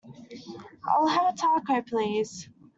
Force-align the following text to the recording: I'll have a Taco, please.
I'll 0.83 1.05
have 1.05 1.31
a 1.31 1.37
Taco, 1.37 1.83
please. 1.83 2.49